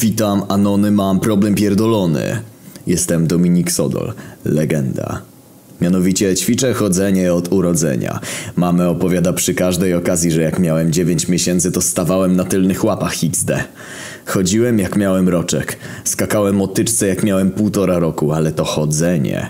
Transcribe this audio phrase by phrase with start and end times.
[0.00, 2.38] Witam, Anony, mam problem pierdolony.
[2.86, 4.12] Jestem Dominik Sodol,
[4.44, 5.22] legenda.
[5.80, 8.20] Mianowicie ćwiczę chodzenie od urodzenia.
[8.56, 13.14] Mamy opowiada przy każdej okazji, że jak miałem 9 miesięcy, to stawałem na tylnych łapach
[13.24, 13.50] XD.
[14.26, 15.76] Chodziłem jak miałem roczek.
[16.04, 19.48] Skakałem o tyczce jak miałem półtora roku, ale to chodzenie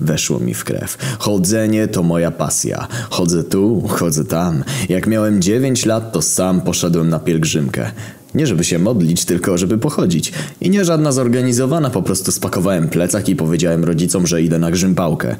[0.00, 0.96] weszło mi w krew.
[1.18, 2.88] Chodzenie to moja pasja.
[3.10, 4.64] Chodzę tu, chodzę tam.
[4.88, 7.90] Jak miałem 9 lat, to sam poszedłem na pielgrzymkę.
[8.34, 10.32] Nie żeby się modlić, tylko żeby pochodzić.
[10.60, 15.36] I nie żadna zorganizowana, po prostu spakowałem plecak i powiedziałem rodzicom, że idę na grzympałkę.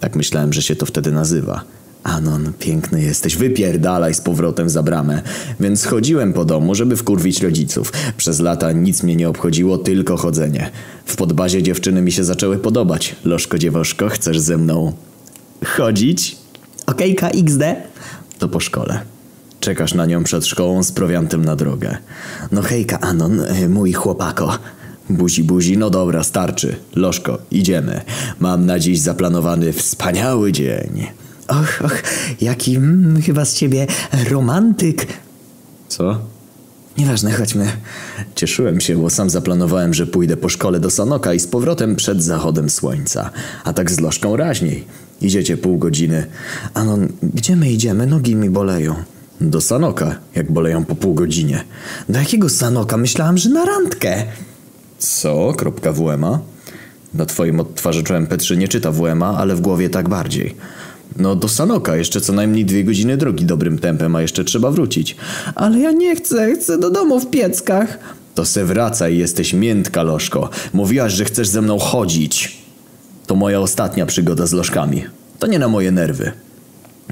[0.00, 1.64] Tak myślałem, że się to wtedy nazywa.
[2.02, 5.22] Anon, piękny jesteś, wypierdalaj z powrotem za bramę.
[5.60, 7.92] Więc chodziłem po domu, żeby wkurwić rodziców.
[8.16, 10.70] Przez lata nic mnie nie obchodziło, tylko chodzenie.
[11.06, 13.16] W podbazie dziewczyny mi się zaczęły podobać.
[13.24, 14.92] Lożko dziewoszko, chcesz ze mną
[15.64, 16.36] chodzić?
[16.86, 17.62] Okejka XD?
[18.38, 19.00] To po szkole.
[19.62, 21.96] Czekasz na nią przed szkołą z prowiantem na drogę.
[22.52, 24.58] No hejka Anon, y, mój chłopako.
[25.10, 26.76] Buzi buzi, no dobra, starczy.
[26.94, 28.00] Lożko, idziemy.
[28.40, 31.06] Mam na dziś zaplanowany wspaniały dzień.
[31.48, 32.02] Och, och,
[32.40, 33.86] jaki mm, chyba z ciebie
[34.30, 35.06] romantyk.
[35.88, 36.18] Co?
[36.98, 37.66] Nieważne, chodźmy.
[38.34, 42.22] Cieszyłem się, bo sam zaplanowałem, że pójdę po szkole do Sanoka i z powrotem przed
[42.22, 43.30] zachodem słońca.
[43.64, 44.84] A tak z lożką raźniej.
[45.20, 46.26] Idziecie pół godziny.
[46.74, 48.06] Anon, gdzie my idziemy?
[48.06, 48.94] Nogi mi boleją.
[49.42, 51.64] Do Sanoka, jak boleją po pół godzinie.
[52.08, 52.96] Do jakiego Sanoka?
[52.96, 54.24] Myślałam, że na randkę.
[54.98, 55.52] Co?
[55.56, 56.40] Kropka WMA?
[57.14, 60.54] Na twoim odtwarzaczu MP3 nie czyta WMA, ale w głowie tak bardziej.
[61.16, 65.16] No do Sanoka, jeszcze co najmniej dwie godziny drogi dobrym tempem, a jeszcze trzeba wrócić.
[65.54, 67.98] Ale ja nie chcę, chcę do domu w pieckach.
[68.34, 70.50] To se wracaj, jesteś miętka, Lożko.
[70.72, 72.62] Mówiłaś, że chcesz ze mną chodzić.
[73.26, 75.04] To moja ostatnia przygoda z lożkami.
[75.38, 76.32] To nie na moje nerwy.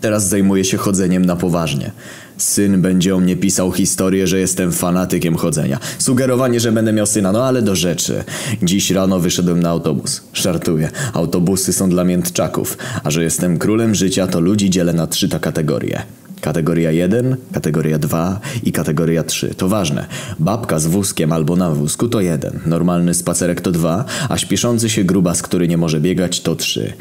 [0.00, 1.90] Teraz zajmuję się chodzeniem na poważnie.
[2.36, 5.78] Syn będzie o mnie pisał historię, że jestem fanatykiem chodzenia.
[5.98, 8.24] Sugerowanie, że będę miał syna, no ale do rzeczy.
[8.62, 10.22] Dziś rano wyszedłem na autobus.
[10.34, 10.90] Żartuję.
[11.12, 12.78] Autobusy są dla miętczaków.
[13.04, 16.02] A że jestem królem życia, to ludzi dzielę na trzy ta kategorie.
[16.44, 19.54] Kategoria 1, kategoria 2 i kategoria 3.
[19.54, 20.06] To ważne.
[20.38, 22.60] Babka z wózkiem albo na wózku to 1.
[22.66, 26.92] Normalny spacerek to 2, a śpieszący się grubas, który nie może biegać to 3.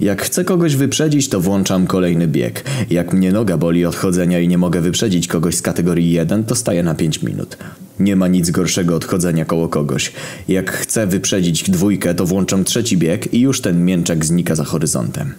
[0.00, 2.64] Jak chcę kogoś wyprzedzić, to włączam kolejny bieg.
[2.90, 6.54] Jak mnie noga boli od chodzenia i nie mogę wyprzedzić kogoś z kategorii 1, to
[6.54, 7.56] staję na 5 minut.
[8.00, 10.12] Nie ma nic gorszego od chodzenia koło kogoś.
[10.48, 15.34] Jak chcę wyprzedzić dwójkę, to włączam trzeci bieg i już ten mięczak znika za horyzontem.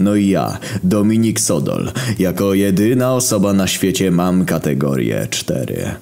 [0.00, 5.94] No i ja, Dominik Sodol, jako jedyna osoba na świecie mam kategorię 4.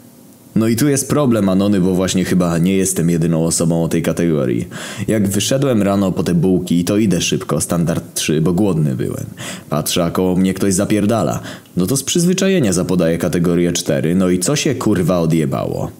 [0.57, 4.03] No i tu jest problem, Anony, bo właśnie chyba nie jestem jedyną osobą o tej
[4.03, 4.69] kategorii.
[5.09, 9.27] Jak wyszedłem rano po te bułki, to idę szybko, standard 3, bo głodny byłem.
[9.71, 11.41] Patrzę, a koło mnie ktoś zapierdala.
[11.77, 15.91] No to z przyzwyczajenia zapodaję kategorię 4, no i co się kurwa odjebało?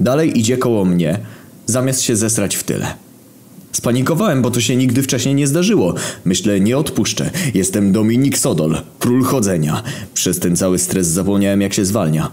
[0.00, 1.18] Dalej idzie koło mnie,
[1.66, 3.07] zamiast się zesrać w tyle.
[3.72, 5.94] Spanikowałem, bo to się nigdy wcześniej nie zdarzyło.
[6.24, 7.30] Myślę, nie odpuszczę.
[7.54, 9.82] Jestem Dominik Sodol, król chodzenia.
[10.14, 12.30] Przez ten cały stres zapomniałem, jak się zwalnia.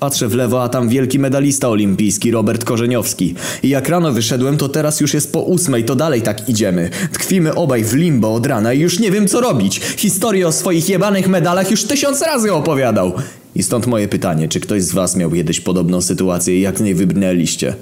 [0.00, 3.34] Patrzę w lewo, a tam wielki medalista olimpijski Robert Korzeniowski.
[3.62, 6.90] I jak rano wyszedłem, to teraz już jest po ósmej, to dalej tak idziemy.
[7.12, 9.80] Tkwimy obaj w limbo od rana i już nie wiem co robić.
[9.96, 13.12] Historię o swoich jebanych medalach już tysiąc razy opowiadał.
[13.54, 16.82] I stąd moje pytanie, czy ktoś z was miał kiedyś podobną sytuację i jak z
[16.82, 17.74] niej wybrnęliście?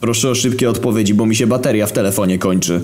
[0.00, 2.80] Proszę o szybkie odpowiedzi, bo mi się bateria w telefonie kończy.